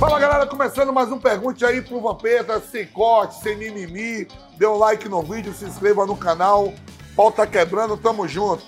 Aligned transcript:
Fala 0.00 0.18
galera, 0.18 0.46
começando 0.46 0.94
mais 0.94 1.12
um 1.12 1.18
Pergunte 1.18 1.62
aí 1.62 1.82
pro 1.82 2.00
Vampeta, 2.00 2.58
sem 2.58 2.86
corte, 2.86 3.34
sem 3.42 3.54
mimimi. 3.54 4.26
Dê 4.56 4.66
um 4.66 4.78
like 4.78 5.06
no 5.10 5.20
vídeo, 5.20 5.52
se 5.52 5.66
inscreva 5.66 6.06
no 6.06 6.16
canal. 6.16 6.72
Pau 7.14 7.30
tá 7.30 7.46
quebrando, 7.46 7.98
tamo 7.98 8.26
junto. 8.26 8.64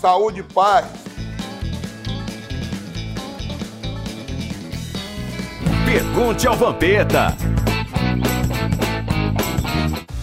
Saúde 0.00 0.38
e 0.38 0.42
paz. 0.44 0.86
Pergunte 5.84 6.46
ao 6.46 6.54
Vampeta. 6.54 7.36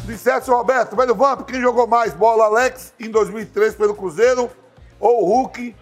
Dissesse 0.06 0.50
Roberto, 0.50 0.96
velho 0.96 1.16
Vamp, 1.16 1.42
quem 1.42 1.60
jogou 1.60 1.86
mais 1.86 2.14
bola, 2.14 2.46
Alex, 2.46 2.94
em 2.98 3.12
2003 3.12 3.76
pelo 3.76 3.94
Cruzeiro 3.94 4.50
ou 5.02 5.26
Hulk 5.26 5.76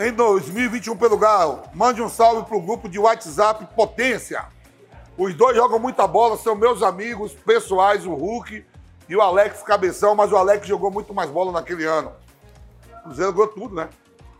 em 0.00 0.12
2021 0.12 0.96
pelo 0.96 1.18
Galo? 1.18 1.62
Mande 1.74 2.00
um 2.00 2.08
salve 2.08 2.48
pro 2.48 2.60
grupo 2.60 2.88
de 2.88 2.98
WhatsApp 2.98 3.68
Potência. 3.76 4.46
Os 5.16 5.34
dois 5.34 5.54
jogam 5.54 5.78
muita 5.78 6.06
bola, 6.06 6.38
são 6.38 6.54
meus 6.54 6.82
amigos 6.82 7.32
pessoais, 7.34 8.06
o 8.06 8.14
Hulk 8.14 8.64
e 9.06 9.14
o 9.14 9.20
Alex 9.20 9.62
Cabeção, 9.62 10.14
mas 10.14 10.32
o 10.32 10.36
Alex 10.36 10.66
jogou 10.66 10.90
muito 10.90 11.12
mais 11.12 11.28
bola 11.28 11.52
naquele 11.52 11.84
ano. 11.84 12.12
O 13.00 13.02
Cruzeiro 13.02 13.32
ganhou 13.32 13.48
tudo, 13.48 13.74
né? 13.74 13.90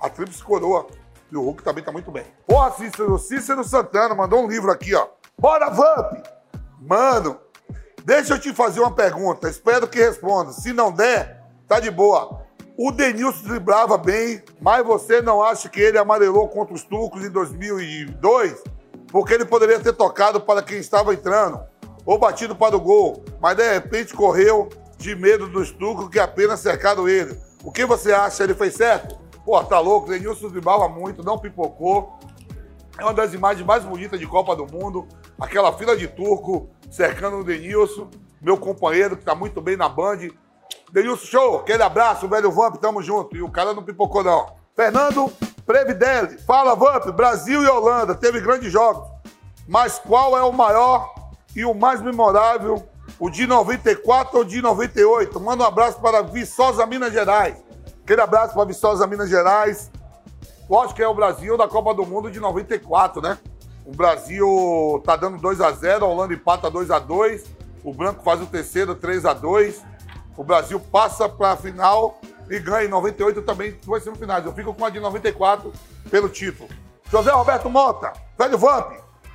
A 0.01 0.09
tríplice 0.09 0.43
coroa. 0.43 0.87
E 1.31 1.37
o 1.37 1.43
Hulk 1.43 1.63
também 1.63 1.85
tá 1.85 1.93
muito 1.93 2.11
bem. 2.11 2.25
Porra, 2.47 2.73
Cícero, 2.73 3.19
Cícero 3.19 3.63
Santana 3.63 4.15
mandou 4.15 4.43
um 4.43 4.49
livro 4.49 4.71
aqui, 4.71 4.95
ó. 4.95 5.09
Bora, 5.39 5.69
Vamp! 5.69 6.25
Mano, 6.81 7.39
deixa 8.03 8.33
eu 8.35 8.41
te 8.41 8.55
fazer 8.55 8.81
uma 8.81 8.95
pergunta. 8.95 9.49
Espero 9.49 9.87
que 9.87 9.99
responda. 9.99 10.53
Se 10.53 10.73
não 10.73 10.91
der, 10.91 11.45
tá 11.69 11.79
de 11.79 11.91
boa. 11.91 12.40
O 12.83 12.91
Denilson 12.91 13.47
driblava 13.47 13.99
bem, 13.99 14.43
mas 14.59 14.83
você 14.87 15.21
não 15.21 15.43
acha 15.43 15.69
que 15.69 15.79
ele 15.79 15.99
amarelou 15.99 16.49
contra 16.49 16.73
os 16.73 16.83
turcos 16.83 17.23
em 17.23 17.29
2002? 17.29 18.65
Porque 19.09 19.35
ele 19.35 19.45
poderia 19.45 19.79
ter 19.79 19.93
tocado 19.93 20.41
para 20.41 20.63
quem 20.63 20.79
estava 20.79 21.13
entrando, 21.13 21.61
ou 22.07 22.19
batido 22.19 22.57
para 22.57 22.75
o 22.75 22.81
gol, 22.81 23.23
mas 23.39 23.55
de 23.55 23.71
repente 23.71 24.15
correu 24.15 24.71
de 24.97 25.15
medo 25.15 25.47
dos 25.47 25.71
turcos 25.71 26.09
que 26.09 26.19
apenas 26.19 26.61
cercaram 26.61 27.07
ele. 27.07 27.39
O 27.63 27.71
que 27.71 27.85
você 27.85 28.15
acha? 28.15 28.45
Ele 28.45 28.55
fez 28.55 28.77
certo? 28.77 29.15
Pô, 29.45 29.63
tá 29.63 29.79
louco, 29.79 30.07
o 30.07 30.11
Denilson 30.11 30.49
driblava 30.49 30.89
muito, 30.89 31.23
não 31.23 31.39
pipocou. 31.39 32.19
É 32.97 33.05
uma 33.05 33.13
das 33.13 33.35
imagens 33.35 33.67
mais 33.67 33.85
bonitas 33.85 34.19
de 34.19 34.27
Copa 34.27 34.57
do 34.57 34.65
Mundo. 34.65 35.07
Aquela 35.39 35.71
fila 35.75 35.95
de 35.95 36.09
turco 36.09 36.71
cercando 36.91 37.41
o 37.41 37.45
Denilson, 37.45 38.09
meu 38.41 38.57
companheiro 38.57 39.19
que 39.19 39.25
tá 39.27 39.35
muito 39.35 39.61
bem 39.61 39.77
na 39.77 39.87
Band. 39.87 40.31
Denilson, 40.93 41.27
show! 41.27 41.57
Aquele 41.59 41.83
abraço, 41.83 42.29
velho 42.29 42.51
Vamp, 42.51 42.77
tamo 42.77 43.03
junto. 43.03 43.37
E 43.37 43.43
o 43.43 43.51
cara 43.51 43.73
não 43.73 43.83
pipocou, 43.83 44.25
não. 44.25 44.47
Fernando 44.75 45.33
Previdelli, 45.65 46.39
fala 46.39 46.75
Vamp, 46.75 47.07
Brasil 47.13 47.63
e 47.63 47.69
Holanda, 47.69 48.15
teve 48.15 48.41
grandes 48.41 48.73
jogos. 48.73 49.09
Mas 49.69 49.99
qual 49.99 50.37
é 50.37 50.43
o 50.43 50.53
maior 50.53 51.13
e 51.55 51.65
o 51.65 51.75
mais 51.75 52.01
memorável? 52.01 52.83
O 53.19 53.31
de 53.31 53.47
94 53.47 54.39
ou 54.39 54.45
de 54.45 54.61
98? 54.61 55.39
Manda 55.39 55.65
um 55.65 55.67
abraço 55.67 56.01
para 56.01 56.23
Viçosa, 56.23 56.87
Minas 56.87 57.13
Gerais. 57.13 57.57
Aquele 58.03 58.21
abraço 58.21 58.55
para 58.55 58.65
Viçosa, 58.65 59.07
Minas 59.07 59.29
Gerais. 59.29 59.91
Lógico 60.69 60.95
que 60.95 61.03
é 61.03 61.09
o 61.09 61.15
Brasil 61.15 61.57
da 61.57 61.69
Copa 61.69 61.95
do 61.95 62.07
Mundo 62.07 62.31
de 62.31 62.41
94, 62.41 63.21
né? 63.21 63.39
O 63.85 63.93
Brasil 63.95 65.03
tá 65.05 65.17
dando 65.17 65.39
2 65.39 65.61
a 65.61 65.71
0 65.73 66.05
a 66.05 66.09
Holanda 66.09 66.35
empata 66.35 66.71
2 66.71 66.91
a 66.91 66.99
2 66.99 67.61
o 67.83 67.93
Branco 67.95 68.23
faz 68.23 68.41
o 68.41 68.47
terceiro 68.47 68.95
3 68.95 69.25
a 69.25 69.33
2 69.33 69.83
O 70.37 70.45
Brasil 70.45 70.81
passa 70.81 71.29
para 71.29 71.53
a 71.53 71.57
final 71.57 72.21
e 72.49 72.59
ganha 72.59 72.87
em 72.87 72.89
98 72.89 73.43
também 73.43 73.79
duas 73.85 74.03
semifinais. 74.03 74.45
Eu 74.45 74.53
fico 74.53 74.75
com 74.75 74.85
a 74.85 74.91
de 74.91 75.01
94 75.01 75.73
pelo 76.11 76.29
título. 76.29 76.69
José 77.11 77.31
Roberto 77.31 77.69
Mota, 77.69 78.13
velho 78.39 78.57
Vamp, 78.57 78.93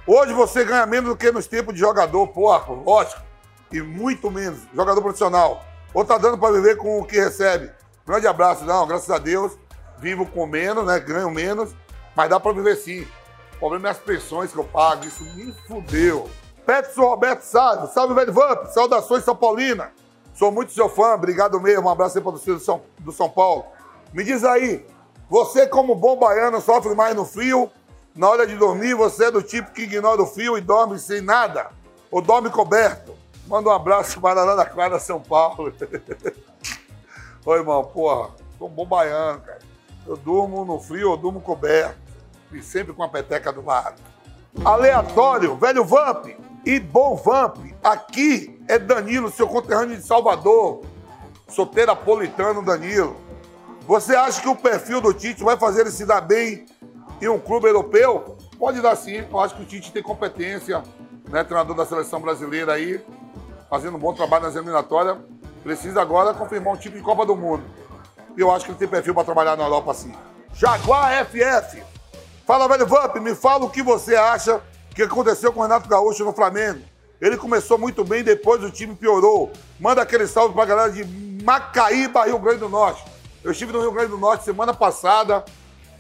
hoje 0.08 0.34
você 0.34 0.64
ganha 0.64 0.86
menos 0.86 1.10
do 1.10 1.16
que 1.16 1.32
nos 1.32 1.46
tempos 1.46 1.74
de 1.74 1.80
jogador, 1.80 2.28
porra, 2.28 2.74
lógico. 2.74 3.22
E 3.72 3.82
muito 3.82 4.32
menos, 4.32 4.60
jogador 4.74 5.02
profissional. 5.02 5.64
Ou 5.94 6.06
tá 6.06 6.18
dando 6.18 6.38
para 6.38 6.54
viver 6.54 6.78
com 6.78 7.00
o 7.00 7.06
que 7.06 7.18
recebe. 7.18 7.72
Grande 8.06 8.28
abraço, 8.28 8.64
não, 8.64 8.88
graças 8.88 9.10
a 9.10 9.18
Deus. 9.18 9.58
Vivo 9.98 10.26
com 10.26 10.46
menos, 10.46 10.86
né? 10.86 11.00
Ganho 11.00 11.32
menos, 11.32 11.74
mas 12.16 12.30
dá 12.30 12.40
para 12.40 12.54
viver 12.54 12.76
sim. 12.76 13.08
O 13.56 13.60
problema 13.60 13.88
é 13.88 13.92
as 13.92 13.98
pensões 13.98 14.52
que 14.52 14.58
eu 14.58 14.64
pago, 14.64 15.06
isso 15.06 15.24
me 15.24 15.54
fudeu. 15.68 16.30
Peterson 16.66 17.02
Roberto 17.02 17.42
Sávio, 17.42 17.88
salve 17.94 18.14
velho 18.14 18.34
Vamp, 18.34 18.68
saudações 18.68 19.24
São 19.24 19.36
Paulina. 19.36 19.92
Sou 20.36 20.52
muito 20.52 20.74
seu 20.74 20.90
fã, 20.90 21.14
obrigado 21.14 21.62
mesmo, 21.62 21.88
um 21.88 21.90
abraço 21.90 22.18
aí 22.18 22.24
para 22.24 22.34
você 22.34 22.52
do 22.52 22.60
São, 22.60 22.82
do 23.00 23.14
São 23.14 23.30
Paulo. 23.30 23.66
Me 24.14 24.22
diz 24.22 24.44
aí, 24.44 24.86
você 25.30 25.66
como 25.66 25.96
bom 25.96 26.18
baiano 26.18 26.60
sofre 26.60 26.94
mais 26.94 27.16
no 27.16 27.24
frio? 27.24 27.72
Na 28.14 28.30
hora 28.30 28.46
de 28.46 28.56
dormir, 28.56 28.94
você 28.96 29.26
é 29.26 29.32
do 29.32 29.42
tipo 29.42 29.72
que 29.72 29.84
ignora 29.84 30.22
o 30.22 30.28
frio 30.28 30.58
e 30.58 30.62
dorme 30.62 31.00
sem 31.00 31.22
nada? 31.22 31.70
Ou 32.12 32.22
dorme 32.22 32.50
coberto? 32.50 33.16
Manda 33.48 33.70
um 33.70 33.72
abraço 33.72 34.20
para 34.20 34.42
Arara 34.42 34.66
Clara, 34.66 35.00
São 35.00 35.22
Paulo. 35.22 35.74
Oi, 37.46 37.58
irmão, 37.58 37.86
porra, 37.86 38.32
sou 38.58 38.68
bom 38.68 38.86
baiano, 38.86 39.40
cara. 39.40 39.60
Eu 40.06 40.18
durmo 40.18 40.66
no 40.66 40.80
frio, 40.82 41.12
eu 41.14 41.18
durmo 41.18 41.40
coberto. 41.40 41.98
E 42.52 42.62
sempre 42.62 42.94
com 42.94 43.04
a 43.04 43.10
peteca 43.10 43.54
do 43.54 43.64
lado. 43.64 44.02
Aleatório, 44.64 45.56
velho 45.56 45.86
Vamp 45.86 46.28
e 46.66 46.80
bom 46.80 47.16
Vamp. 47.16 47.58
Aqui 47.84 48.55
é 48.68 48.80
Danilo, 48.80 49.32
seu 49.32 49.48
conterrâneo 49.48 49.96
de 49.96 50.04
Salvador. 50.04 50.82
Soteirapolitano 51.48 52.64
Danilo. 52.64 53.16
Você 53.88 54.16
acha 54.16 54.42
que 54.42 54.50
o 54.50 54.56
perfil 54.56 55.00
do 55.00 55.14
Tite 55.14 55.44
vai 55.44 55.58
fazer 55.58 55.82
ele 55.82 55.92
se 55.92 56.06
dar 56.06 56.22
bem 56.22 56.66
em 57.22 57.28
um 57.28 57.40
clube 57.40 57.68
europeu? 57.68 58.36
Pode 58.58 58.82
dar 58.82 58.96
sim. 58.96 59.24
Eu 59.30 59.40
acho 59.40 59.56
que 59.56 59.62
o 59.62 59.66
Tite 59.66 59.92
tem 59.92 60.02
competência, 60.02 60.84
né? 61.30 61.44
Treinador 61.44 61.76
da 61.76 61.86
seleção 61.86 62.20
brasileira 62.20 62.74
aí, 62.74 63.00
fazendo 63.70 63.98
um 63.98 64.00
bom 64.00 64.14
trabalho 64.14 64.46
nas 64.46 64.56
eliminatórias. 64.56 65.18
Precisa 65.64 66.02
agora 66.02 66.34
confirmar 66.34 66.74
um 66.74 66.78
tipo 66.78 66.98
de 66.98 67.04
Copa 67.04 67.26
do 67.26 67.36
Mundo. 67.36 67.64
E 68.36 68.42
eu 68.42 68.52
acho 68.52 68.66
que 68.66 68.72
ele 68.72 68.80
tem 68.80 68.88
perfil 68.88 69.14
para 69.14 69.24
trabalhar 69.24 69.56
na 69.56 69.64
Europa 69.64 69.94
sim. 69.94 70.14
Jaguar 70.54 71.26
FF. 71.26 71.84
Fala, 72.46 72.68
velho 72.68 72.88
Vamp, 72.88 73.16
me 73.18 73.36
fala 73.36 73.66
o 73.66 73.70
que 73.70 73.84
você 73.84 74.16
acha 74.16 74.62
que 74.94 75.04
aconteceu 75.04 75.52
com 75.54 75.60
o 75.60 75.64
Renato 75.64 75.88
Gaúcho 75.88 76.26
no 76.26 76.34
Flamengo. 76.34 76.82
Ele 77.26 77.38
começou 77.38 77.80
muito 77.80 78.04
bem, 78.04 78.24
depois 78.24 78.64
o 78.64 78.70
time 78.70 78.94
piorou. 78.94 79.52
Manda 79.80 80.00
aquele 80.00 80.28
salve 80.28 80.54
pra 80.54 80.64
galera 80.64 80.92
de 80.92 81.04
Macaíba, 81.44 82.24
Rio 82.24 82.38
Grande 82.38 82.60
do 82.60 82.70
Norte. 82.70 83.04
Eu 83.44 83.52
estive 83.52 83.74
no 83.74 83.82
Rio 83.82 83.92
Grande 83.92 84.12
do 84.12 84.18
Norte 84.20 84.44
semana 84.44 84.76
passada, 84.76 85.44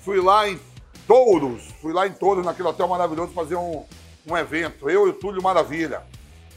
fui 0.01 0.21
lá 0.21 0.47
em 0.47 0.59
Touros, 1.07 1.63
fui 1.81 1.91
lá 1.93 2.05
em 2.05 2.11
Touros, 2.11 2.45
naquele 2.45 2.67
hotel 2.67 2.87
maravilhoso, 2.87 3.33
fazer 3.33 3.55
um, 3.55 3.83
um 4.27 4.37
evento. 4.37 4.87
Eu 4.87 5.07
e 5.07 5.09
o 5.09 5.13
Túlio 5.13 5.41
Maravilha. 5.41 6.03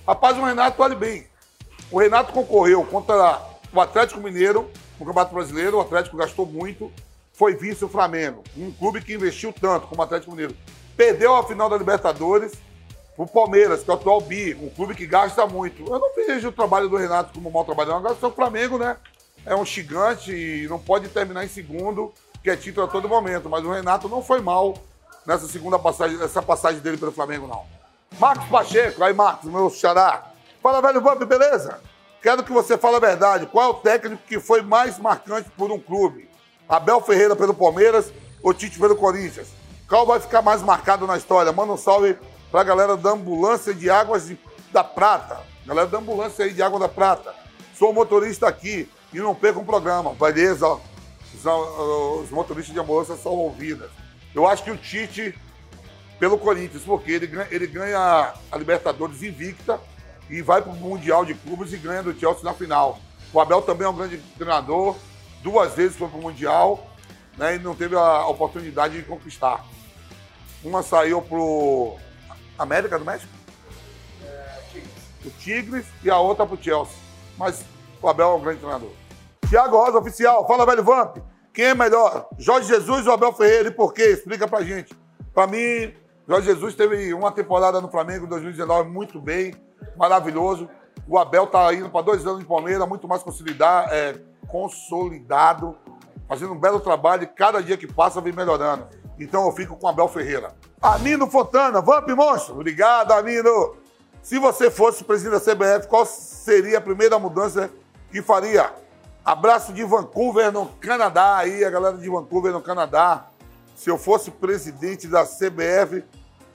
Rapaz, 0.06 0.36
o 0.36 0.44
Renato 0.44 0.82
olha 0.82 0.94
bem. 0.94 1.26
O 1.90 1.98
Renato 1.98 2.34
concorreu 2.34 2.84
contra 2.84 3.40
o 3.72 3.80
Atlético 3.80 4.20
Mineiro 4.20 4.68
no 5.00 5.06
Campeonato 5.06 5.34
Brasileiro, 5.34 5.78
o 5.78 5.80
Atlético 5.80 6.18
gastou 6.18 6.44
muito, 6.44 6.92
foi 7.32 7.54
vice 7.54 7.86
o 7.86 7.88
Flamengo, 7.88 8.44
um 8.54 8.70
clube 8.70 9.00
que 9.00 9.14
investiu 9.14 9.50
tanto 9.50 9.86
como 9.86 10.02
o 10.02 10.04
Atlético 10.04 10.32
Mineiro. 10.32 10.54
Perdeu 10.94 11.34
a 11.34 11.42
final 11.42 11.70
da 11.70 11.78
Libertadores 11.78 12.52
o 13.24 13.26
Palmeiras, 13.26 13.82
que 13.82 13.90
é 13.90 13.92
o 13.92 13.96
atual 13.96 14.20
bi, 14.20 14.54
um 14.54 14.70
clube 14.70 14.94
que 14.94 15.04
gasta 15.04 15.44
muito. 15.44 15.82
Eu 15.82 15.98
não 15.98 16.14
vejo 16.14 16.48
o 16.48 16.52
trabalho 16.52 16.88
do 16.88 16.96
Renato 16.96 17.34
como 17.34 17.48
um 17.48 17.52
mau 17.52 17.64
trabalho, 17.64 17.90
não. 17.90 17.96
Agora 17.96 18.16
o 18.20 18.30
Flamengo, 18.30 18.78
né? 18.78 18.96
É 19.44 19.56
um 19.56 19.64
gigante 19.64 20.32
e 20.32 20.68
não 20.68 20.78
pode 20.78 21.08
terminar 21.08 21.44
em 21.44 21.48
segundo, 21.48 22.14
que 22.42 22.48
é 22.48 22.56
título 22.56 22.86
a 22.86 22.88
todo 22.88 23.08
momento. 23.08 23.50
Mas 23.50 23.64
o 23.64 23.72
Renato 23.72 24.08
não 24.08 24.22
foi 24.22 24.40
mal 24.40 24.74
nessa 25.26 25.48
segunda 25.48 25.78
passagem, 25.80 26.22
essa 26.22 26.40
passagem 26.40 26.80
dele 26.80 26.96
pelo 26.96 27.10
Flamengo, 27.10 27.48
não. 27.48 27.64
Marcos 28.20 28.48
Pacheco, 28.48 29.02
aí 29.02 29.12
Marcos, 29.12 29.50
meu 29.50 29.68
xará. 29.68 30.30
Fala, 30.62 30.80
velho 30.80 31.00
Vamp, 31.00 31.22
beleza? 31.24 31.80
Quero 32.22 32.44
que 32.44 32.52
você 32.52 32.78
fale 32.78 32.96
a 32.96 33.00
verdade. 33.00 33.46
Qual 33.46 33.64
é 33.64 33.68
o 33.68 33.74
técnico 33.74 34.22
que 34.28 34.38
foi 34.38 34.62
mais 34.62 34.96
marcante 34.96 35.50
por 35.56 35.72
um 35.72 35.78
clube? 35.80 36.30
Abel 36.68 37.00
Ferreira 37.00 37.34
pelo 37.34 37.52
Palmeiras 37.52 38.12
ou 38.42 38.54
Tite 38.54 38.78
pelo 38.78 38.94
Corinthians? 38.94 39.48
Qual 39.88 40.06
vai 40.06 40.20
ficar 40.20 40.40
mais 40.40 40.62
marcado 40.62 41.04
na 41.06 41.16
história? 41.16 41.52
Manda 41.52 41.72
um 41.72 41.76
salve 41.76 42.16
pra 42.50 42.62
galera 42.62 42.96
da 42.96 43.10
ambulância 43.10 43.74
de 43.74 43.90
águas 43.90 44.26
de, 44.26 44.38
da 44.72 44.82
Prata. 44.82 45.40
Galera 45.66 45.86
da 45.86 45.98
ambulância 45.98 46.44
aí 46.44 46.52
de 46.52 46.62
Água 46.62 46.80
da 46.80 46.88
Prata. 46.88 47.34
Sou 47.78 47.92
motorista 47.92 48.48
aqui 48.48 48.88
e 49.12 49.18
não 49.18 49.34
perco 49.34 49.60
um 49.60 49.64
programa. 49.64 50.14
Beleza. 50.14 50.66
Os, 51.34 51.44
os 51.44 52.30
motoristas 52.30 52.72
de 52.72 52.80
ambulância 52.80 53.16
são 53.16 53.32
ouvidas. 53.32 53.90
Eu 54.34 54.46
acho 54.46 54.64
que 54.64 54.70
o 54.70 54.76
Tite 54.76 55.38
pelo 56.18 56.38
Corinthians, 56.38 56.82
porque 56.82 57.12
ele 57.12 57.26
ganha, 57.26 57.48
ele 57.50 57.66
ganha 57.66 58.34
a 58.50 58.56
Libertadores 58.58 59.22
invicta 59.22 59.80
e 60.28 60.42
vai 60.42 60.60
para 60.60 60.72
o 60.72 60.76
Mundial 60.76 61.24
de 61.24 61.34
Clubes 61.34 61.72
e 61.72 61.76
ganha 61.76 62.02
do 62.02 62.18
Chelsea 62.18 62.42
na 62.42 62.52
final. 62.52 62.98
O 63.32 63.40
Abel 63.40 63.62
também 63.62 63.86
é 63.86 63.90
um 63.90 63.94
grande 63.94 64.18
treinador, 64.36 64.96
duas 65.42 65.74
vezes 65.74 65.96
foi 65.96 66.08
para 66.08 66.18
o 66.18 66.22
Mundial 66.22 66.86
né, 67.36 67.56
e 67.56 67.58
não 67.58 67.74
teve 67.74 67.94
a 67.94 68.26
oportunidade 68.26 68.96
de 68.96 69.04
conquistar. 69.04 69.64
Uma 70.64 70.82
saiu 70.82 71.22
para 71.22 71.38
América 72.58 72.98
do 72.98 73.04
México? 73.04 73.38
o 75.24 75.30
Tigres 75.30 75.86
e 76.02 76.10
a 76.10 76.18
outra 76.18 76.46
para 76.46 76.56
o 76.56 76.62
Chelsea. 76.62 76.94
Mas 77.36 77.64
o 78.00 78.08
Abel 78.08 78.30
é 78.30 78.34
um 78.34 78.40
grande 78.40 78.60
treinador. 78.60 78.90
Tiago 79.48 79.76
Rosa, 79.76 79.98
oficial. 79.98 80.46
Fala, 80.46 80.66
velho 80.66 80.82
Vamp. 80.82 81.18
Quem 81.52 81.66
é 81.66 81.74
melhor, 81.74 82.28
Jorge 82.38 82.68
Jesus 82.68 83.06
ou 83.06 83.14
Abel 83.14 83.32
Ferreira? 83.32 83.68
E 83.68 83.72
por 83.72 83.92
quê? 83.92 84.04
Explica 84.04 84.46
pra 84.46 84.62
gente. 84.62 84.96
Pra 85.34 85.46
mim, 85.46 85.92
Jorge 86.28 86.46
Jesus 86.46 86.74
teve 86.74 87.12
uma 87.12 87.32
temporada 87.32 87.80
no 87.80 87.90
Flamengo 87.90 88.26
em 88.26 88.28
2019 88.28 88.88
muito 88.90 89.20
bem, 89.20 89.54
maravilhoso. 89.96 90.68
O 91.08 91.18
Abel 91.18 91.46
tá 91.46 91.72
indo 91.74 91.90
para 91.90 92.02
dois 92.02 92.24
anos 92.26 92.40
de 92.40 92.44
Palmeiras, 92.44 92.86
muito 92.88 93.08
mais 93.08 93.22
consolidado, 93.22 93.92
é, 93.92 94.20
consolidado, 94.46 95.76
fazendo 96.28 96.52
um 96.52 96.58
belo 96.58 96.78
trabalho 96.78 97.24
e 97.24 97.26
cada 97.26 97.60
dia 97.60 97.76
que 97.76 97.92
passa 97.92 98.20
vem 98.20 98.32
melhorando. 98.32 98.86
Então 99.18 99.46
eu 99.46 99.52
fico 99.52 99.76
com 99.76 99.88
Abel 99.88 100.08
Ferreira. 100.08 100.54
Amino 100.80 101.26
Fontana, 101.26 101.80
Vamp 101.80 102.08
Monstro. 102.10 102.54
Obrigado, 102.54 103.12
Amino. 103.12 103.76
Se 104.22 104.38
você 104.38 104.70
fosse 104.70 105.04
presidente 105.04 105.32
da 105.32 105.54
CBF, 105.54 105.88
qual 105.88 106.04
seria 106.04 106.78
a 106.78 106.80
primeira 106.80 107.18
mudança 107.18 107.70
que 108.10 108.22
faria? 108.22 108.72
Abraço 109.24 109.72
de 109.72 109.84
Vancouver, 109.84 110.52
no 110.52 110.66
Canadá, 110.66 111.36
aí, 111.36 111.64
a 111.64 111.70
galera 111.70 111.96
de 111.96 112.08
Vancouver, 112.08 112.52
no 112.52 112.62
Canadá. 112.62 113.26
Se 113.74 113.90
eu 113.90 113.98
fosse 113.98 114.30
presidente 114.30 115.06
da 115.06 115.24
CBF, 115.24 116.04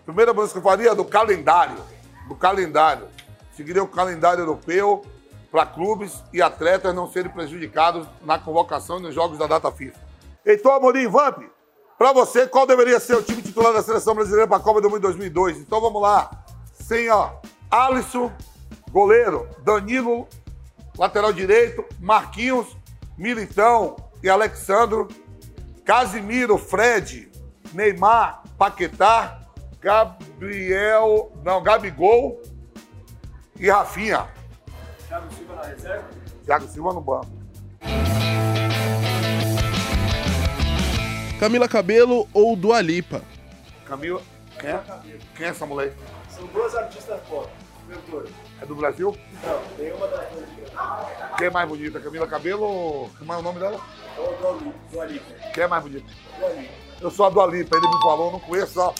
primeira 0.06 0.34
mudança 0.34 0.54
que 0.54 0.60
eu 0.60 0.64
faria 0.64 0.92
é 0.92 0.96
do 0.96 1.06
calendário. 1.06 1.78
Do 2.28 2.36
calendário. 2.36 3.08
Seguiria 3.56 3.84
o 3.84 3.88
calendário 3.88 4.42
europeu 4.42 5.04
para 5.52 5.66
clubes 5.68 6.24
e 6.34 6.42
atletas 6.42 6.96
não 6.96 7.12
serem 7.12 7.32
prejudicados 7.32 8.08
na 8.24 8.40
convocação 8.40 8.98
e 8.98 9.04
nos 9.04 9.14
jogos 9.14 9.38
da 9.38 9.46
data 9.46 9.72
FIFA. 9.72 10.00
Heitor 10.44 10.72
Amorim, 10.74 11.08
Vamp, 11.08 11.44
para 12.04 12.12
você, 12.12 12.46
qual 12.46 12.68
deveria 12.68 13.00
ser 13.00 13.16
o 13.16 13.24
time 13.24 13.42
titular 13.42 13.72
da 13.72 13.82
seleção 13.82 14.14
brasileira 14.14 14.46
para 14.46 14.58
a 14.58 14.60
Copa 14.60 14.82
do 14.82 14.90
Mundo 14.90 15.04
2002? 15.04 15.60
Então 15.60 15.80
vamos 15.80 16.02
lá. 16.02 16.44
Sem, 16.74 17.10
ó, 17.10 17.36
Alisson, 17.72 18.30
goleiro, 18.92 19.48
Danilo, 19.64 20.28
lateral 20.98 21.32
direito, 21.32 21.86
Marquinhos, 22.02 22.76
Militão 23.18 23.96
e 24.22 24.28
Alexandro, 24.28 25.08
Casimiro, 25.86 26.58
Fred, 26.58 27.32
Neymar, 27.74 28.44
Paquetá, 28.58 29.40
Gabriel, 29.80 31.32
não, 31.42 31.64
Gabigol 31.64 32.42
e 33.58 33.70
Rafinha. 33.70 34.28
Thiago 35.08 35.34
Silva 35.34 35.56
na 35.56 35.62
reserva? 35.62 36.10
Thiago 36.44 36.68
Silva 36.68 36.92
no 36.92 37.00
banco. 37.00 37.43
Camila 41.44 41.68
Cabelo 41.68 42.26
ou 42.34 42.56
Dua 42.56 42.80
Lipa? 42.80 43.22
Camila, 43.84 44.22
quem 44.58 44.70
é? 44.70 44.80
Quem 45.36 45.46
é 45.46 45.50
essa 45.50 45.66
mulher? 45.66 45.94
São 46.30 46.46
duas 46.46 46.74
artistas 46.74 47.20
pop. 47.28 47.50
Cantoras. 47.90 48.30
É 48.62 48.66
do 48.66 48.74
Brasil? 48.74 49.14
Não, 49.44 49.62
nenhuma 49.78 50.08
das 50.08 50.26
duas. 50.30 50.46
Quem 51.38 51.48
é 51.48 51.50
mais 51.50 51.68
bonita? 51.68 52.00
Camila 52.00 52.26
Cabelo 52.28 52.64
ou... 52.64 53.12
Como 53.20 53.34
é 53.34 53.36
o 53.36 53.42
nome 53.42 53.60
dela? 53.60 53.78
Ou 54.18 54.74
do 54.90 55.02
Alipa. 55.02 55.26
Quem 55.54 55.64
é 55.66 55.68
mais 55.68 55.84
bonita? 55.84 56.06
Do 56.40 56.46
Alipa. 56.46 56.74
Eu 57.02 57.12
sou 57.12 57.26
a 57.26 57.30
Dua 57.30 57.46
Lipa, 57.48 57.76
ele 57.76 57.88
me 57.88 58.02
falou, 58.02 58.32
não 58.32 58.40
conheço, 58.40 58.80
ó. 58.80 58.94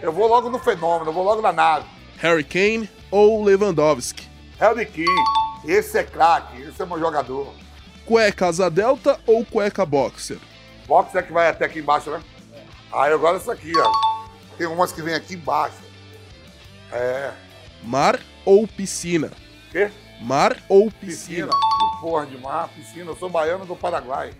Eu 0.00 0.12
vou 0.12 0.28
logo 0.28 0.48
no 0.48 0.60
fenômeno, 0.60 1.10
eu 1.10 1.14
vou 1.14 1.24
logo 1.24 1.42
na 1.42 1.52
nave. 1.52 1.86
Harry 2.18 2.44
Kane 2.44 2.88
ou 3.10 3.42
Lewandowski? 3.42 4.28
Harry 4.60 4.86
Kane, 4.86 5.24
esse 5.64 5.98
é 5.98 6.04
craque, 6.04 6.62
esse 6.62 6.80
é 6.80 6.86
meu 6.86 7.00
jogador. 7.00 7.52
Cueca 8.04 8.46
asa 8.46 8.70
delta 8.70 9.18
ou 9.26 9.44
cueca 9.44 9.84
boxer? 9.84 10.38
Box 10.86 11.14
é 11.16 11.22
que 11.22 11.32
vai 11.32 11.48
até 11.48 11.64
aqui 11.64 11.80
embaixo, 11.80 12.10
né? 12.10 12.22
Aí 12.92 13.12
agora 13.12 13.36
essa 13.36 13.52
aqui, 13.52 13.72
ó. 13.76 13.90
Tem 14.56 14.66
umas 14.66 14.92
que 14.92 15.02
vem 15.02 15.14
aqui 15.14 15.34
embaixo. 15.34 15.76
É. 16.92 17.32
Mar 17.82 18.18
ou 18.44 18.66
piscina? 18.66 19.30
Quê? 19.70 19.90
Mar 20.20 20.56
ou 20.68 20.90
Piscina. 20.90 21.48
piscina? 21.48 22.00
Porra 22.00 22.26
de 22.26 22.38
mar, 22.38 22.68
piscina. 22.68 23.10
Eu 23.10 23.16
sou 23.16 23.28
baiano 23.28 23.66
do 23.66 23.76
Paraguai. 23.76 24.32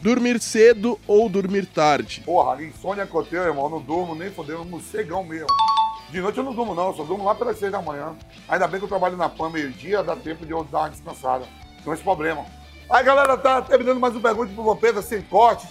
Dormir 0.00 0.40
cedo 0.40 0.98
ou 1.06 1.28
dormir 1.28 1.64
tarde? 1.66 2.22
Porra, 2.24 2.56
a 2.56 2.62
insônia 2.62 3.06
que 3.06 3.14
eu 3.14 3.24
tenho, 3.24 3.42
irmão, 3.42 3.64
eu 3.64 3.70
não 3.70 3.80
durmo 3.80 4.14
nem 4.14 4.30
fodendo, 4.30 4.64
morcegão 4.64 5.24
mesmo. 5.24 5.46
De 6.10 6.20
noite 6.20 6.36
eu 6.38 6.44
não 6.44 6.52
durmo, 6.52 6.74
não, 6.74 6.88
eu 6.88 6.94
só 6.94 7.04
durmo 7.04 7.24
lá 7.24 7.34
pelas 7.34 7.58
seis 7.58 7.72
da 7.72 7.80
manhã. 7.80 8.14
Ainda 8.48 8.66
bem 8.68 8.78
que 8.78 8.84
eu 8.84 8.88
trabalho 8.88 9.16
na 9.16 9.28
PAN 9.28 9.48
meio-dia, 9.50 10.02
dá 10.02 10.14
tempo 10.14 10.44
de 10.44 10.52
eu 10.52 10.62
dar 10.64 10.80
uma 10.80 10.90
descansada. 10.90 11.46
Não 11.84 11.92
é 11.92 11.94
esse 11.94 12.04
problema. 12.04 12.44
Aí, 12.90 13.04
galera, 13.04 13.36
tá 13.36 13.62
terminando 13.62 13.98
mais 13.98 14.14
um 14.14 14.20
Pergunte 14.20 14.52
pro 14.54 14.64
Vampeta 14.64 15.00
sem 15.00 15.22
corte. 15.22 15.66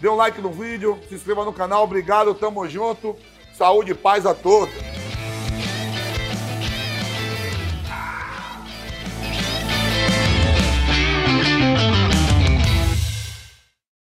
Dê 0.00 0.08
um 0.08 0.16
like 0.16 0.40
no 0.40 0.50
vídeo, 0.50 0.98
se 1.08 1.14
inscreva 1.14 1.44
no 1.44 1.52
canal, 1.52 1.84
obrigado, 1.84 2.34
tamo 2.34 2.66
junto. 2.68 3.16
Saúde 3.54 3.92
e 3.92 3.94
paz 3.94 4.24
a 4.24 4.34
todos. 4.34 5.01